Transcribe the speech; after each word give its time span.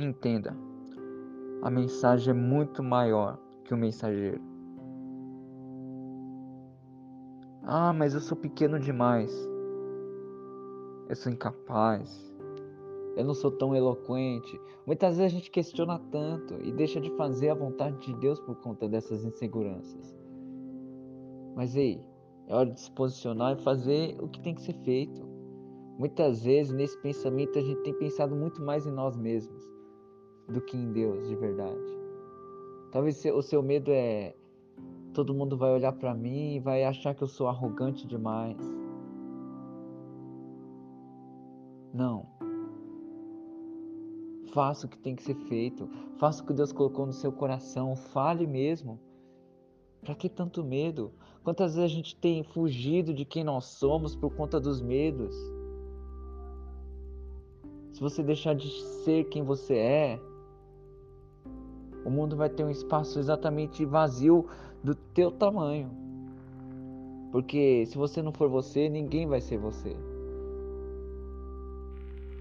Entenda, 0.00 0.56
a 1.60 1.68
mensagem 1.68 2.30
é 2.30 2.32
muito 2.32 2.84
maior 2.84 3.36
que 3.64 3.74
o 3.74 3.76
mensageiro. 3.76 4.40
Ah, 7.64 7.92
mas 7.92 8.14
eu 8.14 8.20
sou 8.20 8.36
pequeno 8.36 8.78
demais. 8.78 9.32
Eu 11.08 11.16
sou 11.16 11.32
incapaz. 11.32 12.32
Eu 13.16 13.24
não 13.24 13.34
sou 13.34 13.50
tão 13.50 13.74
eloquente. 13.74 14.60
Muitas 14.86 15.16
vezes 15.16 15.32
a 15.32 15.36
gente 15.36 15.50
questiona 15.50 15.98
tanto 16.12 16.54
e 16.62 16.70
deixa 16.70 17.00
de 17.00 17.10
fazer 17.16 17.48
a 17.48 17.56
vontade 17.56 17.98
de 17.98 18.14
Deus 18.20 18.38
por 18.38 18.54
conta 18.54 18.88
dessas 18.88 19.24
inseguranças. 19.24 20.16
Mas 21.56 21.74
ei, 21.74 22.00
é 22.46 22.54
hora 22.54 22.70
de 22.70 22.78
se 22.78 22.90
posicionar 22.92 23.58
e 23.58 23.64
fazer 23.64 24.16
o 24.20 24.28
que 24.28 24.40
tem 24.42 24.54
que 24.54 24.62
ser 24.62 24.74
feito. 24.84 25.26
Muitas 25.98 26.44
vezes 26.44 26.72
nesse 26.72 26.96
pensamento 27.02 27.58
a 27.58 27.62
gente 27.62 27.82
tem 27.82 27.94
pensado 27.94 28.36
muito 28.36 28.62
mais 28.62 28.86
em 28.86 28.92
nós 28.92 29.16
mesmos 29.16 29.76
do 30.48 30.60
que 30.60 30.76
em 30.76 30.92
Deus 30.92 31.28
de 31.28 31.36
verdade. 31.36 31.98
Talvez 32.90 33.24
o 33.24 33.42
seu 33.42 33.62
medo 33.62 33.90
é 33.90 34.34
todo 35.12 35.34
mundo 35.34 35.56
vai 35.56 35.72
olhar 35.72 35.92
para 35.92 36.14
mim 36.14 36.54
e 36.54 36.60
vai 36.60 36.84
achar 36.84 37.14
que 37.14 37.22
eu 37.22 37.28
sou 37.28 37.48
arrogante 37.48 38.06
demais. 38.06 38.56
Não. 41.92 42.26
Faça 44.52 44.86
o 44.86 44.88
que 44.88 44.98
tem 44.98 45.16
que 45.16 45.22
ser 45.22 45.34
feito. 45.34 45.88
Faça 46.18 46.42
o 46.42 46.46
que 46.46 46.52
Deus 46.52 46.72
colocou 46.72 47.04
no 47.04 47.12
seu 47.12 47.32
coração. 47.32 47.96
Fale 47.96 48.46
mesmo. 48.46 48.98
Para 50.00 50.14
que 50.14 50.28
tanto 50.28 50.64
medo? 50.64 51.12
Quantas 51.42 51.74
vezes 51.74 51.90
a 51.90 51.94
gente 51.94 52.16
tem 52.16 52.42
fugido 52.42 53.12
de 53.12 53.24
quem 53.24 53.42
nós 53.42 53.64
somos 53.64 54.14
por 54.14 54.34
conta 54.34 54.60
dos 54.60 54.80
medos? 54.80 55.34
Se 57.92 58.00
você 58.00 58.22
deixar 58.22 58.54
de 58.54 58.70
ser 59.02 59.24
quem 59.24 59.42
você 59.42 59.74
é, 59.74 60.20
o 62.08 62.10
mundo 62.10 62.34
vai 62.34 62.48
ter 62.48 62.64
um 62.64 62.70
espaço 62.70 63.18
exatamente 63.18 63.84
vazio 63.84 64.46
do 64.82 64.94
teu 64.94 65.30
tamanho. 65.30 65.90
Porque 67.30 67.84
se 67.84 67.98
você 67.98 68.22
não 68.22 68.32
for 68.32 68.48
você, 68.48 68.88
ninguém 68.88 69.26
vai 69.26 69.42
ser 69.42 69.58
você. 69.58 69.94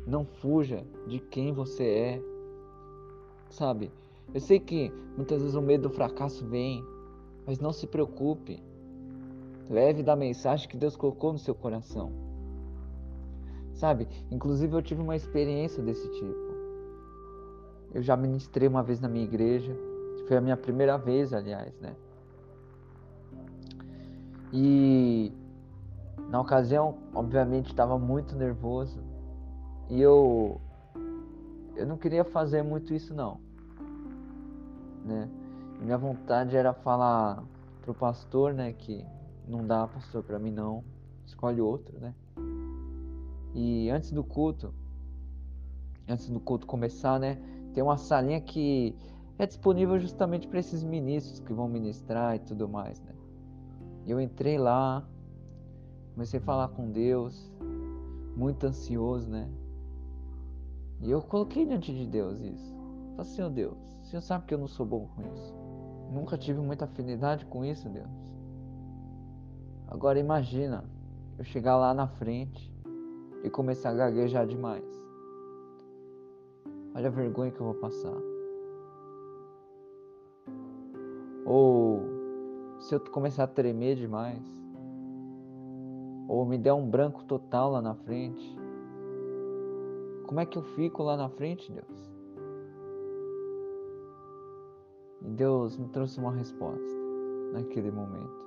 Não 0.08 0.24
fuja 0.24 0.86
de 1.06 1.20
quem 1.20 1.52
você 1.52 1.84
é. 1.84 2.22
Sabe? 3.50 3.92
Eu 4.34 4.40
sei 4.40 4.58
que 4.58 4.90
muitas 5.18 5.42
vezes 5.42 5.56
o 5.56 5.62
medo 5.62 5.90
do 5.90 5.94
fracasso 5.94 6.46
vem, 6.46 6.81
mas 7.46 7.59
não 7.59 7.74
se 7.74 7.86
preocupe. 7.86 8.64
Leve 9.70 10.02
da 10.02 10.16
mensagem 10.16 10.70
que 10.70 10.78
Deus 10.78 10.96
colocou 10.96 11.34
no 11.34 11.40
seu 11.40 11.54
coração. 11.54 12.14
Sabe? 13.74 14.08
Inclusive 14.31 14.74
eu 14.74 14.81
tive 14.81 15.02
uma 15.02 15.18
experiência 15.18 15.84
desse 15.84 16.09
tipo. 16.09 16.47
Eu 17.94 18.02
já 18.02 18.16
ministrei 18.16 18.68
uma 18.68 18.84
vez 18.84 19.00
na 19.00 19.08
minha 19.08 19.24
igreja. 19.24 19.76
Foi 20.28 20.38
a 20.38 20.42
minha 20.42 20.58
primeira 20.58 20.98
vez, 20.98 21.34
aliás, 21.34 21.74
né? 21.80 21.96
E 24.52 25.32
na 26.30 26.42
ocasião, 26.42 26.98
obviamente, 27.14 27.68
estava 27.68 27.98
muito 27.98 28.36
nervoso. 28.36 29.00
E 29.90 30.02
eu 30.02 30.60
eu 31.76 31.86
não 31.86 31.96
queria 31.96 32.24
fazer 32.24 32.64
muito 32.64 32.94
isso 32.94 33.14
não, 33.14 33.40
né? 35.06 35.30
Minha 35.80 35.98
vontade 35.98 36.58
era 36.58 36.74
falar 36.74 37.44
pro 37.84 37.94
pastor, 37.94 38.52
né, 38.52 38.74
que 38.74 39.06
não 39.48 39.66
dá 39.66 39.88
pastor 39.88 40.24
para 40.24 40.40
mim 40.40 40.52
não, 40.52 40.84
escolhe 41.26 41.62
outro, 41.62 42.00
né? 42.00 42.16
E 43.54 43.90
antes 43.92 44.12
do 44.12 44.24
culto, 44.24 44.74
antes 46.10 46.28
do 46.30 46.40
culto 46.40 46.66
começar, 46.66 47.20
né, 47.20 47.38
tem 47.78 47.83
uma 47.83 47.95
salinha 47.95 48.42
que 48.42 48.97
é 49.38 49.46
disponível 49.46 50.00
justamente 50.00 50.47
para 50.47 50.57
esses 50.57 50.84
ministros 50.84 51.40
que 51.40 51.53
vão 51.53 51.68
ministrar 51.68 52.35
e 52.35 52.40
tudo 52.40 52.68
mais, 52.68 53.00
né? 53.02 53.12
Eu 54.07 54.19
entrei 54.19 54.57
lá, 54.57 55.07
comecei 56.16 56.40
a 56.40 56.41
falar 56.41 56.69
com 56.69 56.90
Deus, 56.90 57.53
muito 58.35 58.66
ansioso, 58.66 59.29
né? 59.29 59.47
E 61.02 61.12
eu 61.12 61.22
coloquei 61.22 61.68
diante 61.68 61.94
de 61.94 62.07
Deus 62.07 62.40
isso. 62.41 62.75
Falei, 63.16 63.31
Senhor 63.31 63.52
Deus, 63.52 63.78
o 64.02 64.06
Senhor 64.06 64.22
sabe 64.23 64.47
que 64.47 64.56
eu 64.56 64.57
não 64.57 64.68
sou 64.68 64.84
bom 64.84 65.07
com 65.16 65.22
isso. 65.35 65.53
Nunca 66.12 66.35
tive 66.35 66.59
muita 66.59 66.85
afinidade 66.85 67.46
com 67.46 67.63
isso, 67.63 67.88
Deus. 67.90 68.09
Agora 69.88 70.18
imagina 70.18 70.84
eu 71.38 71.44
chegar 71.44 71.78
lá 71.78 71.94
na 71.94 72.07
frente 72.07 72.73
e 73.44 73.52
começar 73.52 73.91
a 73.91 73.94
gaguejar 73.94 74.47
demais. 74.47 75.06
Olha 76.96 77.08
a 77.08 77.12
vergonha 77.12 77.52
que 77.52 77.59
eu 77.59 77.66
vou 77.66 77.75
passar. 77.75 78.18
Ou 81.46 82.02
se 82.80 82.96
eu 82.96 83.00
começar 83.00 83.44
a 83.44 83.48
tremer 83.48 83.96
demais. 83.96 84.44
Ou 86.28 86.46
me 86.46 86.58
der 86.58 86.74
um 86.74 86.90
branco 86.90 87.24
total 87.24 87.72
lá 87.72 87.81
na 87.81 87.96
frente. 87.96 88.58
Como 90.26 90.40
é 90.40 90.46
que 90.46 90.58
eu 90.58 90.62
fico 90.62 91.03
lá 91.03 91.16
na 91.16 91.30
frente, 91.30 91.72
Deus? 91.72 92.12
E 95.22 95.30
Deus 95.30 95.78
me 95.78 95.88
trouxe 95.88 96.20
uma 96.20 96.31
resposta 96.31 96.96
naquele 97.53 97.92
momento. 97.92 98.46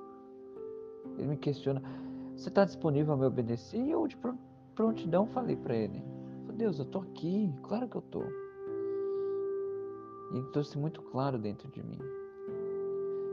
Ele 1.17 1.27
me 1.27 1.37
questiona: 1.37 1.81
Você 2.35 2.49
está 2.49 2.65
disponível 2.65 3.13
a 3.13 3.17
me 3.17 3.25
obedecer? 3.25 3.79
E 3.79 3.91
eu, 3.91 4.07
de 4.07 4.17
prontidão, 4.75 5.25
falei 5.25 5.55
para 5.55 5.75
ele: 5.75 6.03
Deus, 6.51 6.79
eu 6.79 6.85
estou 6.85 7.01
aqui, 7.01 7.53
claro 7.63 7.87
que 7.87 7.97
eu 7.97 8.01
estou. 8.01 8.25
E 10.31 10.37
ele 10.37 10.47
trouxe 10.47 10.77
muito 10.77 11.01
claro 11.01 11.37
dentro 11.37 11.69
de 11.69 11.83
mim: 11.83 11.99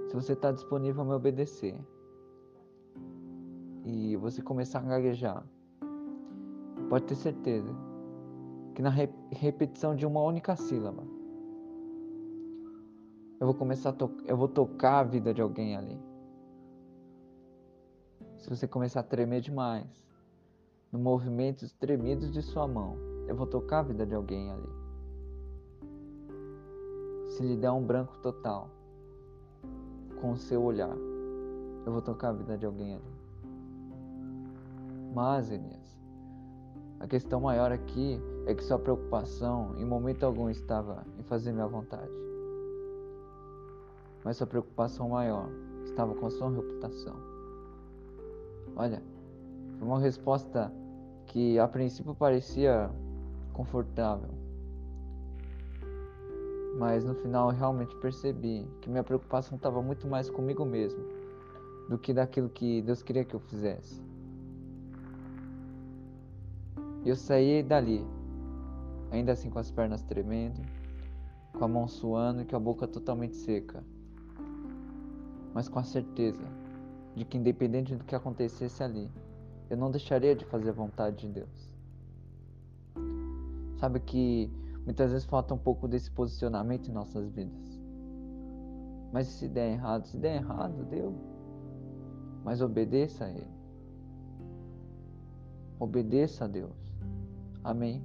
Se 0.09 0.15
você 0.15 0.33
está 0.33 0.51
disponível 0.51 1.03
a 1.03 1.05
me 1.05 1.13
obedecer 1.13 1.79
e 3.85 4.17
você 4.17 4.43
começar 4.43 4.81
a 4.81 4.83
gaguejar, 4.83 5.45
pode 6.89 7.05
ter 7.05 7.15
certeza 7.15 7.75
que 8.75 8.83
na 8.83 8.91
repetição 9.31 9.95
de 9.95 10.07
uma 10.07 10.21
única 10.21 10.55
sílaba, 10.57 11.03
eu 13.41 13.47
vou 13.47 13.55
começar 13.55 13.91
a 13.91 13.95
eu 14.25 14.37
vou 14.37 14.49
tocar 14.49 15.01
a 15.01 15.05
vida 15.05 15.33
de 15.33 15.41
alguém 15.41 15.77
ali. 15.77 15.99
Se 18.39 18.49
você 18.49 18.67
começar 18.67 19.01
a 19.01 19.05
tremer 19.05 19.41
demais, 19.41 19.87
no 20.91 20.99
movimentos 20.99 21.73
tremidos 21.73 22.33
de 22.33 22.41
sua 22.43 22.67
mão, 22.67 22.97
eu 23.27 23.37
vou 23.37 23.47
tocar 23.47 23.81
a 23.81 23.83
vida 23.83 24.07
de 24.07 24.15
alguém 24.15 24.51
ali. 24.51 24.69
Se 27.31 27.43
lhe 27.43 27.57
der 27.57 27.71
um 27.71 27.85
branco 27.85 28.17
total, 28.19 28.71
com 30.21 30.33
o 30.33 30.37
seu 30.37 30.63
olhar, 30.63 30.97
eu 31.85 31.93
vou 31.93 32.03
tocar 32.03 32.31
a 32.31 32.33
vida 32.33 32.57
de 32.57 32.67
alguém 32.67 32.95
ali. 32.95 33.19
Mas, 35.15 35.51
Elias, 35.51 35.99
a 37.01 37.07
questão 37.07 37.41
maior 37.41 37.71
aqui 37.71 38.21
é 38.47 38.55
que 38.55 38.65
sua 38.65 38.79
preocupação 38.79 39.77
em 39.77 39.85
momento 39.85 40.25
algum 40.25 40.49
estava 40.49 41.05
em 41.19 41.23
fazer 41.23 41.53
minha 41.53 41.67
vontade. 41.67 42.11
Mas 44.25 44.37
sua 44.37 44.47
preocupação 44.47 45.11
maior 45.11 45.49
estava 45.85 46.15
com 46.15 46.29
sua 46.31 46.51
reputação. 46.51 47.17
Olha, 48.75 49.03
uma 49.81 49.99
resposta 49.99 50.73
que 51.27 51.59
a 51.59 51.69
princípio 51.69 52.15
parecia 52.15 52.91
confortável. 53.53 54.31
Mas 56.79 57.05
no 57.05 57.15
final 57.15 57.51
realmente 57.51 57.95
percebi 57.97 58.67
que 58.81 58.89
minha 58.89 59.03
preocupação 59.03 59.57
estava 59.57 59.83
muito 59.83 60.07
mais 60.07 60.31
comigo 60.31 60.65
mesmo 60.65 61.03
do 61.89 61.99
que 61.99 62.13
daquilo 62.13 62.49
que 62.49 62.83
Deus 62.83 63.03
queria 63.03 63.25
que 63.25 63.35
eu 63.35 63.41
fizesse. 63.41 64.03
Eu 67.05 67.17
saí 67.17 67.63
dali, 67.63 68.05
ainda 69.11 69.33
assim 69.33 69.49
com 69.49 69.59
as 69.59 69.71
pernas 69.71 70.03
tremendo, 70.03 70.61
com 71.57 71.65
a 71.65 71.69
mão 71.69 71.89
suando 71.89 72.43
e 72.43 72.45
com 72.45 72.57
a 72.57 72.61
boca 72.61 72.87
totalmente 72.87 73.35
seca, 73.37 73.83
mas 75.55 75.69
com 75.69 75.79
a 75.79 75.85
certeza 75.85 76.45
de 77.17 77.25
que, 77.25 77.39
independente 77.39 77.97
do 77.97 78.05
que 78.05 78.15
acontecesse 78.15 78.83
ali, 78.83 79.11
eu 79.71 79.77
não 79.77 79.91
deixaria 79.91 80.35
de 80.35 80.45
fazer 80.45 80.71
a 80.71 80.73
vontade 80.73 81.27
de 81.27 81.29
Deus. 81.29 81.69
Sabe 83.79 84.01
que 84.01 84.51
muitas 84.85 85.13
vezes 85.13 85.27
falta 85.27 85.55
um 85.55 85.59
pouco 85.59 85.87
desse 85.87 86.11
posicionamento 86.11 86.89
em 86.89 86.93
nossas 86.93 87.29
vidas. 87.31 87.79
Mas 89.13 89.27
se 89.29 89.49
der 89.49 89.73
errado, 89.73 90.07
se 90.07 90.17
der 90.17 90.37
errado, 90.37 90.85
deu. 90.85 91.15
Mas 92.45 92.61
obedeça 92.61 93.25
a 93.25 93.31
Ele. 93.31 93.59
Obedeça 95.79 96.45
a 96.45 96.49
Deus. 96.49 96.77
Amém? 97.63 98.03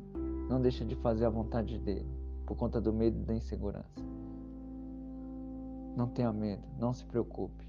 Não 0.50 0.62
deixe 0.62 0.86
de 0.86 0.96
fazer 0.96 1.26
a 1.26 1.30
vontade 1.30 1.80
dele 1.80 2.24
por 2.46 2.58
conta 2.58 2.80
do 2.80 2.94
medo 2.94 3.20
e 3.20 3.24
da 3.24 3.34
insegurança. 3.34 4.02
Não 5.96 6.08
tenha 6.08 6.32
medo, 6.34 6.64
não 6.78 6.94
se 6.94 7.06
preocupe. 7.06 7.68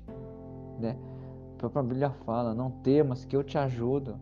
Né? 0.80 0.96
Própria 1.64 1.82
Bíblia 1.82 2.10
fala: 2.10 2.54
não 2.54 2.70
temas, 2.70 3.24
que 3.24 3.34
eu 3.34 3.42
te 3.42 3.56
ajudo. 3.56 4.16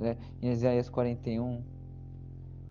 Né? 0.00 0.16
Em 0.40 0.50
Isaías 0.50 0.88
41, 0.88 1.62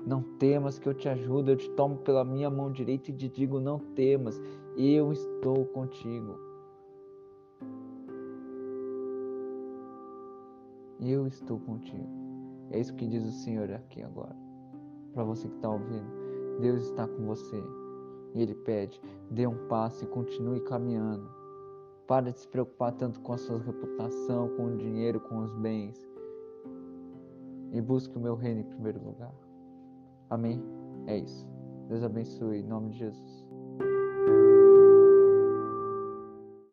Não 0.06 0.22
temas 0.38 0.80
que 0.80 0.88
eu 0.90 0.94
te 0.94 1.07
ajudo, 1.07 1.51
eu 1.51 1.56
te 1.56 1.69
tomo 1.72 1.98
pela 1.98 2.25
minha 2.25 2.50
mão 2.50 2.72
direita 2.72 3.12
e 3.12 3.13
te 3.13 3.28
digo: 3.28 3.60
não 3.60 3.78
temas, 3.78 4.42
eu 4.75 5.12
estou 5.12 5.66
contigo. 5.66 6.40
Eu 11.00 11.28
estou 11.28 11.60
contigo. 11.60 12.07
É 12.72 12.80
isso 12.80 12.96
que 12.96 13.06
diz 13.06 13.24
o 13.24 13.31
Senhor 13.31 13.72
aqui 13.72 14.01
agora. 14.01 14.36
Para 15.13 15.24
você 15.24 15.48
que 15.48 15.56
está 15.56 15.69
ouvindo, 15.69 16.07
Deus 16.60 16.86
está 16.86 17.07
com 17.07 17.25
você. 17.25 17.62
E 18.34 18.42
Ele 18.42 18.56
pede: 18.56 19.00
dê 19.30 19.46
um 19.46 19.68
passo 19.68 20.04
e 20.04 20.07
continue 20.07 20.62
caminhando. 20.62 21.43
Para 22.13 22.31
de 22.31 22.42
se 22.42 22.48
preocupar 22.48 22.92
tanto 22.92 23.19
com 23.21 23.33
a 23.33 23.38
sua 23.39 23.57
reputação, 23.57 24.48
com 24.50 24.68
o 24.68 24.77
dinheiro, 24.77 25.19
com 25.19 25.39
os 25.39 25.51
bens. 25.56 26.00
E 27.71 27.81
busque 27.81 28.15
o 28.15 28.19
meu 28.19 28.36
reino 28.36 28.60
em 28.60 28.65
primeiro 28.65 29.04
lugar. 29.04 29.33
Amém? 30.30 30.63
É 31.07 31.18
isso. 31.18 31.48
Deus 31.89 32.04
abençoe 32.04 32.60
em 32.60 32.68
nome 32.68 32.92
de 32.92 33.00
Jesus. 33.00 33.43